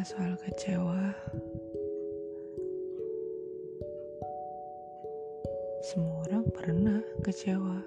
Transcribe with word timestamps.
Bicara 0.00 0.16
soal 0.16 0.34
kecewa, 0.48 1.12
semua 5.84 6.16
orang 6.24 6.44
pernah 6.56 7.00
kecewa. 7.20 7.84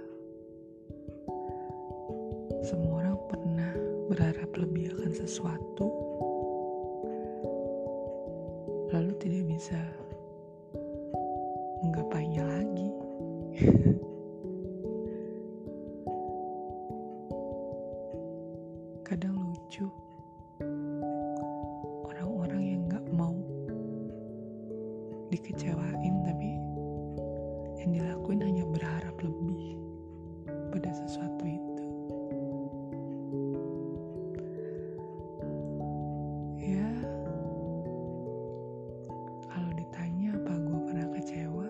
Semua 2.61 3.01
orang 3.01 3.17
pernah 3.33 3.73
berharap 4.13 4.45
lebih 4.61 4.93
akan 4.93 5.09
sesuatu, 5.09 5.89
lalu 8.93 9.17
tidak 9.17 9.43
bisa 9.49 9.81
menggapainya 11.81 12.45
lagi. 12.45 12.89
dikecewain 25.33 26.15
tapi 26.29 26.61
yang 27.81 27.89
dilakuin 27.89 28.45
hanya 28.45 28.69
berharap 28.69 29.17
lebih 29.17 29.81
pada 30.69 30.93
sesuatu 30.93 31.41
itu. 31.49 31.85
Ya 36.61 36.85
kalau 39.49 39.73
ditanya 39.73 40.37
apa 40.37 40.53
gue 40.53 40.79
pernah 40.85 41.07
kecewa 41.17 41.67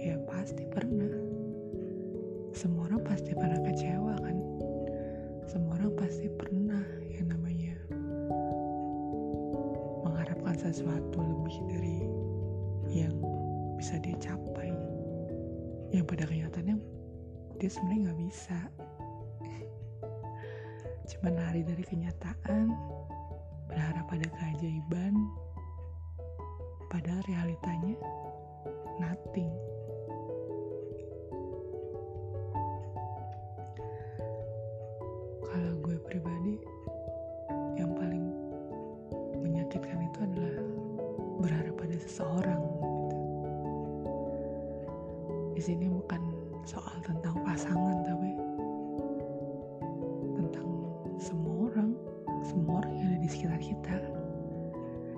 ya 0.00 0.16
pasti 0.24 0.64
pernah. 0.72 1.12
Semua 2.56 2.88
orang 2.88 3.04
pasti 3.04 3.36
pernah 3.36 3.60
kecewa 3.68 4.16
kan? 4.16 4.36
Semua 5.44 5.76
orang 5.76 5.92
pasti 6.00 6.32
pernah 6.32 6.80
yang 7.12 7.28
namanya 7.28 7.76
mengharapkan 10.08 10.56
sesuatu 10.56 11.20
lebih 11.20 11.56
dari 11.68 12.23
yang 12.94 13.18
bisa 13.74 13.98
dia 13.98 14.14
capai. 14.22 14.70
Yang 15.90 16.04
pada 16.14 16.24
kenyataannya 16.30 16.76
dia 17.58 17.70
sebenarnya 17.70 18.00
nggak 18.06 18.20
bisa. 18.22 18.58
Cuman 21.10 21.34
lari 21.42 21.66
dari 21.66 21.82
kenyataan 21.82 22.70
berharap 23.66 24.06
ada 24.14 24.28
keajaiban 24.38 25.14
padahal 26.86 27.20
realitanya 27.26 27.98
nothing. 29.02 29.50
Kalau 35.42 35.74
gue 35.82 35.96
pribadi 36.06 36.54
yang 37.78 37.94
paling 37.94 38.26
menyakitkan 39.42 39.98
itu 40.06 40.18
adalah 40.22 40.56
berharap 41.42 41.74
pada 41.78 41.96
seseorang 41.98 42.63
sini 45.64 45.88
bukan 45.88 46.20
soal 46.68 46.92
tentang 47.00 47.40
pasangan 47.40 48.04
tapi 48.04 48.36
tentang 50.36 50.68
semua 51.16 51.72
orang, 51.72 51.96
semua 52.44 52.84
orang 52.84 52.92
yang 52.92 53.08
ada 53.08 53.18
di 53.24 53.30
sekitar 53.32 53.60
kita. 53.64 53.96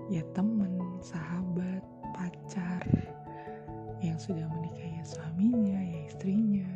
Ya 0.06 0.22
teman, 0.38 0.78
sahabat, 1.02 1.82
pacar 2.14 2.78
yang 3.98 4.14
sudah 4.22 4.46
menikahi 4.46 5.02
suaminya, 5.02 5.82
ya 5.82 6.06
istrinya, 6.06 6.70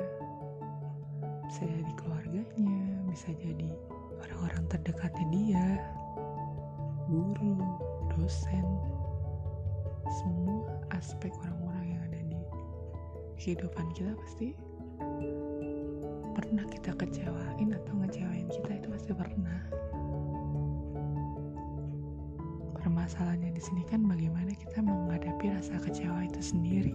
bisa 1.47 1.63
jadi 1.63 1.93
keluarganya, 1.95 2.83
bisa 3.07 3.31
jadi 3.39 3.71
orang-orang 4.19 4.67
terdekatnya 4.67 5.27
dia, 5.30 5.67
guru, 7.07 7.55
dosen, 8.19 8.67
semua 10.19 10.67
aspek 10.91 11.30
orang-orang 11.47 11.86
yang 11.86 12.03
ada 12.11 12.20
kehidupan 13.40 13.89
kita 13.96 14.12
pasti 14.20 14.52
pernah 16.36 16.61
kita 16.68 16.92
kecewain 16.92 17.73
atau 17.73 17.92
ngecewain 17.96 18.45
kita 18.52 18.70
itu 18.77 18.89
pasti 18.92 19.12
pernah. 19.17 19.61
Permasalahannya 22.84 23.56
di 23.56 23.62
sini 23.64 23.83
kan 23.89 24.05
bagaimana 24.05 24.52
kita 24.52 24.84
menghadapi 24.84 25.56
rasa 25.56 25.80
kecewa 25.80 26.29
itu 26.29 26.40
sendiri. 26.52 26.92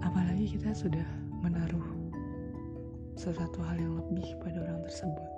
Apalagi 0.00 0.56
kita 0.56 0.72
sudah 0.72 1.04
menaruh 1.44 1.84
sesuatu 3.12 3.60
hal 3.60 3.76
yang 3.76 3.92
lebih 4.00 4.24
pada 4.40 4.56
orang 4.64 4.80
tersebut. 4.88 5.30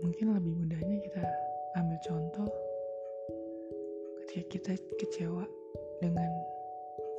Mungkin 0.00 0.32
lebih 0.32 0.52
mudahnya 0.64 0.96
kita 1.04 1.24
ambil 1.76 2.00
contoh 2.08 2.48
ketika 4.36 4.76
kita 4.76 4.92
kecewa 5.00 5.48
dengan 6.04 6.28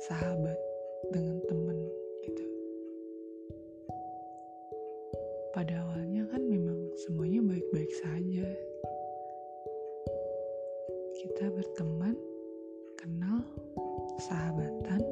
sahabat, 0.06 0.54
dengan 1.10 1.42
teman 1.50 1.74
gitu. 2.22 2.46
Pada 5.50 5.82
awalnya 5.82 6.22
kan 6.30 6.46
memang 6.46 6.78
semuanya 6.94 7.42
baik-baik 7.42 7.90
saja. 7.98 8.46
Kita 11.18 11.50
berteman, 11.50 12.14
kenal, 12.94 13.42
sahabatan, 14.22 15.02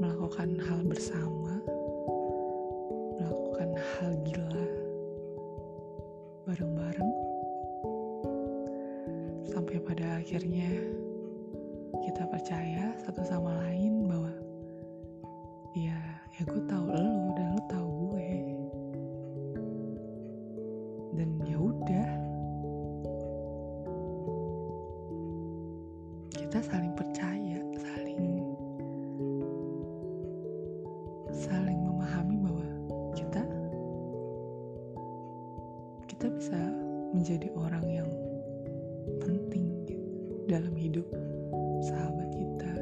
melakukan 0.00 0.56
hal 0.56 0.80
bersama, 0.88 1.60
melakukan 3.20 3.76
hal 3.76 4.12
gila 4.24 4.68
bareng-bareng, 6.48 7.12
sampai 9.46 9.78
pada 9.80 10.18
akhirnya 10.18 10.70
kita 12.02 12.26
percaya 12.28 12.92
satu 13.02 13.22
sama 13.24 13.54
lain 13.66 14.04
bahwa 14.10 14.32
ya 15.78 15.98
ya 16.36 16.42
gue 16.44 16.62
tahu 16.68 16.84
lo 16.90 17.15
dalam 40.46 40.74
hidup 40.78 41.06
sahabat 41.82 42.30
kita 42.30 42.74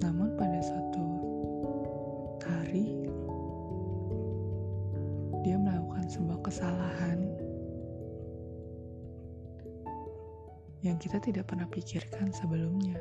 namun 0.00 0.32
pada 0.40 0.58
suatu 0.64 1.06
hari 2.40 3.04
dia 5.44 5.56
melakukan 5.60 6.08
sebuah 6.08 6.40
kesalahan 6.44 7.30
yang 10.80 10.96
kita 10.96 11.20
tidak 11.20 11.44
pernah 11.44 11.68
pikirkan 11.68 12.32
sebelumnya. 12.32 12.96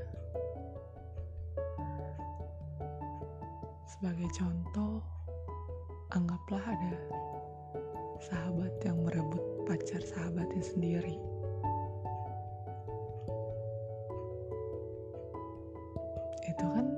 Sebagai 3.87 4.27
contoh, 4.35 4.99
anggaplah 6.11 6.63
ada 6.63 6.95
sahabat 8.19 8.71
yang 8.83 8.99
merebut 9.07 9.58
pacar 9.69 10.01
sahabatnya 10.01 10.65
sendiri. 10.65 11.13
Itu 16.49 16.65
kan 16.65 16.89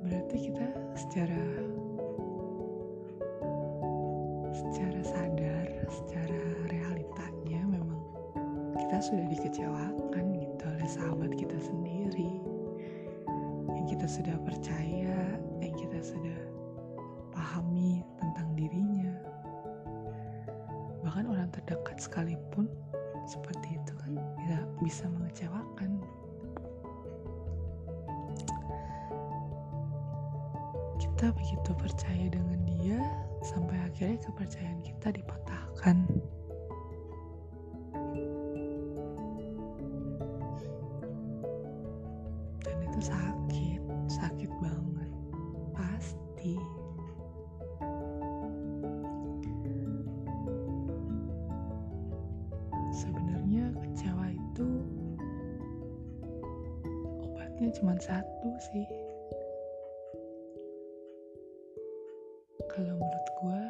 berarti 0.00 0.48
kita 0.48 0.66
secara 0.96 1.44
secara 4.56 5.00
sadar, 5.04 5.68
secara 5.92 6.40
realitanya 6.72 7.60
memang 7.68 8.08
kita 8.80 8.96
sudah 9.04 9.28
dikecewakan 9.28 10.24
gitu 10.40 10.64
oleh 10.64 10.88
sahabat 10.88 11.36
kita 11.36 11.60
sendiri 11.60 12.40
yang 13.68 13.84
kita 13.84 14.08
sudah 14.08 14.40
percaya, 14.48 15.29
sekalipun 22.00 22.64
seperti 23.28 23.76
itu 23.76 23.92
kan 24.00 24.16
bisa 24.40 24.58
bisa 24.80 25.04
mengecewakan. 25.12 26.00
Kita 30.96 31.36
begitu 31.36 31.70
percaya 31.76 32.26
dengan 32.32 32.60
dia 32.64 32.98
sampai 33.44 33.76
akhirnya 33.84 34.16
kepercayaan 34.24 34.80
kita 34.80 35.12
dipatahkan. 35.12 36.08
Satu 58.10 58.50
sih. 58.58 58.90
Kalau 62.66 62.98
menurut 62.98 63.28
gue 63.38 63.62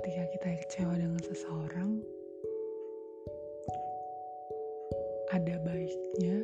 ketika 0.00 0.22
kita 0.32 0.48
kecewa 0.64 0.94
dengan 0.96 1.20
seseorang 1.20 2.00
ada 5.36 5.60
baiknya 5.68 6.40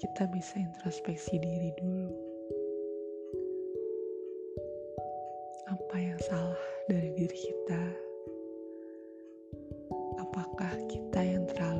kita 0.00 0.24
bisa 0.32 0.64
introspeksi 0.64 1.36
diri 1.36 1.76
dulu. 1.76 2.08
Apa 5.68 5.96
yang 6.00 6.16
salah 6.24 6.64
dari 6.88 7.12
diri 7.12 7.36
kita? 7.36 7.84
Apakah 10.24 10.72
kita 10.88 11.20
yang 11.20 11.44
terlalu 11.52 11.77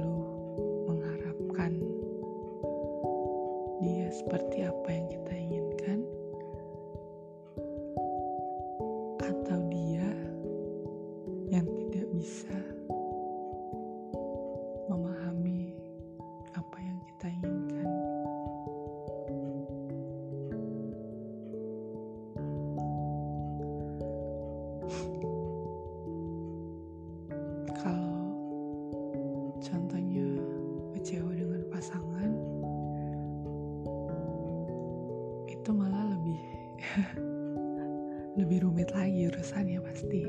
lebih 38.38 38.62
rumit 38.62 38.94
lagi 38.94 39.26
urusannya 39.26 39.82
pasti. 39.82 40.22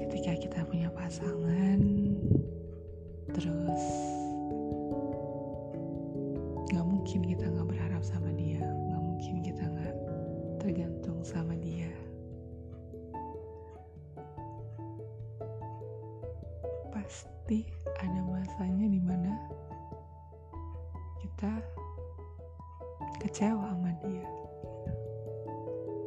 Ketika 0.00 0.32
kita 0.40 0.60
punya 0.64 0.88
pasangan 0.88 1.84
terus 3.28 3.84
nggak 6.72 6.86
mungkin 6.86 7.20
kita 7.28 7.44
nggak 7.44 7.68
berharap 7.68 8.00
sama 8.00 8.32
dia 8.32 8.62
nggak 8.64 9.02
mungkin 9.04 9.34
kita 9.44 9.64
nggak 9.68 9.94
tergantung 10.64 11.20
sama 11.20 11.52
dia. 11.60 11.92
Pasti 16.88 17.68
ada 18.00 18.20
masanya 18.24 18.88
di 18.88 19.00
mana 19.04 19.36
kita 21.20 21.52
kecewa 23.20 23.76
sama 23.76 23.92
dia 24.00 24.43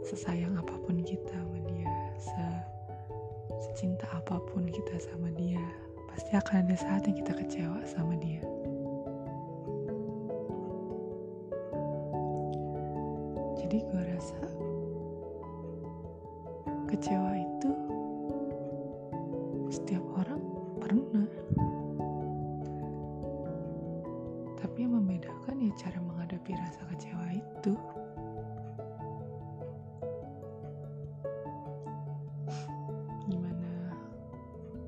sesayang 0.07 0.55
apa 0.55 0.71
pun 0.87 1.03
kita 1.03 1.35
sama 1.35 1.59
dia 1.67 1.91
se 2.15 2.45
secinta 3.59 4.07
apa 4.15 4.39
pun 4.39 4.63
kita 4.63 4.95
sama 5.03 5.27
dia 5.35 5.59
pasti 6.07 6.31
akan 6.31 6.63
ada 6.63 6.75
saatnya 6.79 7.11
kita 7.11 7.35
kecewa 7.35 7.83
sama 7.83 8.15
dia. 8.15 8.39
Jadi 13.59 13.83
gue 13.83 14.03
rasa 14.15 14.39
kecewa 16.87 17.31
itu 17.35 17.46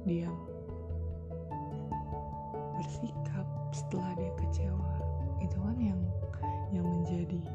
dia 0.10 0.32
bersikap 2.82 3.46
setelah 3.70 4.10
dia 4.18 4.34
kecewa 4.42 4.94
itu 5.38 5.54
kan 5.62 5.78
yang 5.78 6.02
yang 6.74 6.82
menjadi 6.82 7.46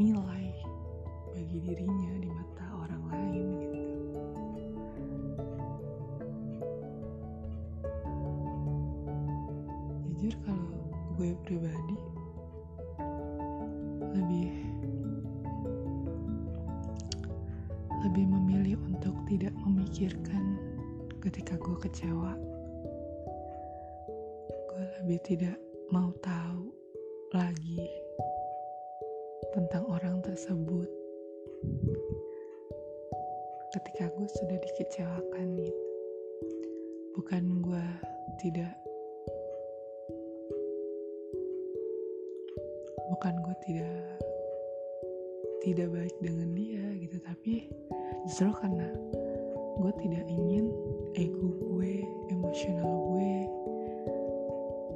nilai 0.00 0.48
bagi 1.36 1.60
dirinya 1.60 2.12
di 2.24 2.28
mata 2.32 2.66
orang 2.72 3.04
lain 3.12 3.44
gitu. 3.60 3.80
Jujur 10.08 10.34
kalau 10.48 10.72
gue 11.20 11.36
pribadi 11.44 11.96
lebih 14.16 14.56
lebih 18.08 18.24
memilih 18.24 18.80
untuk 18.88 19.12
tidak 19.28 19.52
memikirkan 19.68 20.53
ketika 21.24 21.56
gue 21.56 21.76
kecewa 21.80 22.36
gue 24.44 24.84
lebih 25.00 25.18
tidak 25.24 25.56
mau 25.88 26.12
tahu 26.20 26.68
lagi 27.32 27.88
tentang 29.54 29.86
orang 29.86 30.18
tersebut. 30.20 30.90
Ketika 33.72 34.10
gue 34.12 34.28
sudah 34.28 34.58
dikecewakan 34.58 35.46
gitu 35.58 35.84
bukan 37.14 37.62
gue 37.62 37.86
tidak 38.42 38.74
bukan 43.10 43.34
gue 43.38 43.56
tidak 43.62 44.02
tidak 45.62 45.88
baik 45.94 46.16
dengan 46.18 46.50
dia 46.58 46.86
gitu 46.98 47.16
tapi 47.22 47.70
justru 48.26 48.50
karena 48.58 48.90
gue 49.74 49.92
tidak 49.98 50.24
ingin 50.30 50.70
ego 51.18 51.50
gue 51.50 52.06
emosional 52.30 52.94
gue 53.10 53.34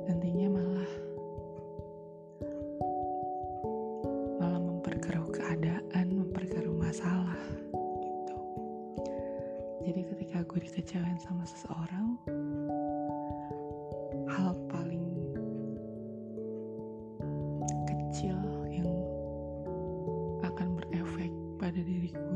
nantinya 0.07 0.49
malah 0.55 0.93
malah 4.39 4.63
memperkeruh 4.63 5.29
keadaan 5.35 6.07
memperkeruh 6.23 6.79
masalah 6.79 7.43
gitu. 7.75 8.39
Jadi 9.83 10.01
ketika 10.15 10.47
gue 10.47 10.61
dikecewain 10.63 11.19
sama 11.19 11.43
seseorang 11.43 12.15
hal 14.31 14.55
paling 14.71 15.11
kecil 17.83 18.39
yang 18.71 18.91
akan 20.47 20.79
berefek 20.79 21.35
pada 21.59 21.83
diri 21.83 22.15
gue 22.15 22.28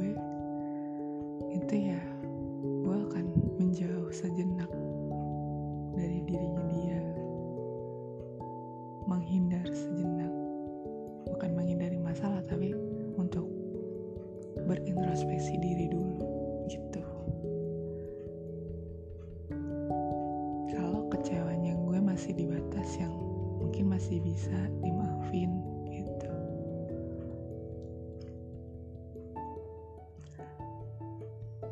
masih 22.23 22.39
di 22.39 22.47
batas 22.47 22.91
yang 23.03 23.11
mungkin 23.59 23.91
masih 23.91 24.23
bisa 24.23 24.55
dimaafin 24.79 25.59
gitu. 25.91 26.31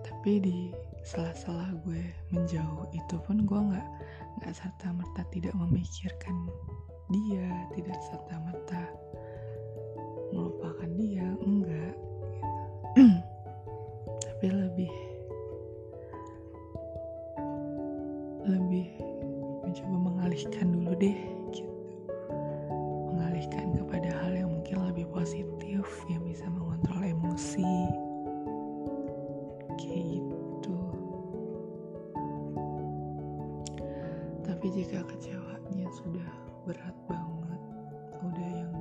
Tapi 0.02 0.42
di 0.42 0.74
sela-sela 1.06 1.70
gue 1.86 2.02
menjauh 2.34 2.82
itu 2.90 3.14
pun 3.22 3.46
gue 3.46 3.60
nggak 3.62 3.88
nggak 4.42 4.50
serta 4.50 4.90
merta 4.90 5.22
tidak 5.30 5.54
memikirkan 5.54 6.50
dia 7.14 7.70
tidak 7.78 8.02
serta 8.10 8.39
kayak 29.88 30.06
gitu. 30.20 30.76
Tapi 34.44 34.66
jika 34.72 35.00
kecewanya 35.08 35.88
sudah 35.94 36.30
berat 36.68 36.96
banget 37.08 37.62
udah 38.20 38.50
yang 38.52 38.74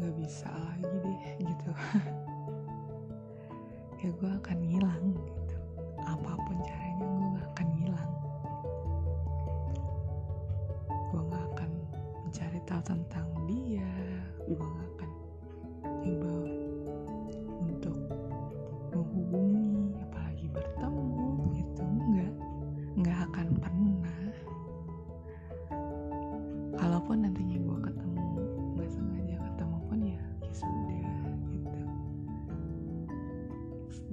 nggak 0.00 0.14
bisa 0.18 0.48
lagi 0.50 0.96
deh 1.02 1.24
gitu. 1.46 1.70
Ya 4.02 4.10
gue 4.10 4.30
akan 4.34 4.58
hilang 4.66 5.14
gitu. 5.14 5.56
Apa 6.02 6.34
pun 6.34 6.58
caranya 6.66 7.06
gue 7.06 7.26
gak 7.38 7.46
akan 7.54 7.68
hilang 7.78 8.12
gue 11.12 11.22
gak 11.28 11.44
akan 11.52 11.70
mencari 12.24 12.60
tahu 12.64 12.82
tentang 12.82 13.28
dia 13.44 13.92
gue 14.48 14.56
gak 14.56 14.91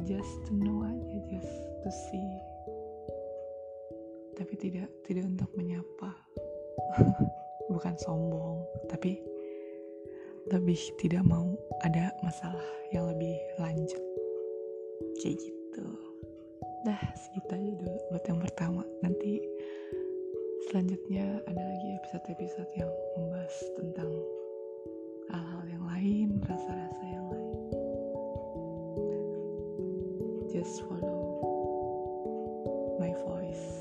just 0.06 0.48
to 0.48 0.52
know 0.56 0.84
aja 0.86 1.18
just 1.28 1.56
to 1.84 1.90
see. 1.92 2.32
Tapi 4.36 4.54
tidak 4.56 4.88
tidak 5.04 5.28
untuk 5.28 5.52
menyapa. 5.56 6.12
Bukan 7.74 7.96
sombong 8.02 8.66
tapi 8.90 9.22
lebih 10.50 10.80
tidak 10.98 11.22
mau 11.28 11.54
ada 11.86 12.10
masalah 12.26 12.66
yang 12.96 13.06
lebih 13.12 13.38
lanjut. 13.62 14.02
Kayak 15.22 15.38
gitu. 15.44 15.88
Dah 16.88 17.02
segitu 17.20 17.52
aja 17.54 17.72
dulu 17.76 17.98
buat 18.10 18.24
yang 18.26 18.40
pertama. 18.40 18.82
Nanti 19.04 19.44
selanjutnya 20.72 21.44
ada 21.46 21.64
lagi 21.64 21.88
episode-episode 22.02 22.72
yang 22.80 22.92
membahas 23.20 23.56
tentang 23.78 24.12
hal-hal 25.30 25.64
yang 25.70 25.86
lain 25.86 26.28
rasa-rasa 26.48 27.04
yang 27.06 27.19
just 30.52 30.82
follow 30.88 31.38
my 33.00 33.14
voice. 33.24 33.79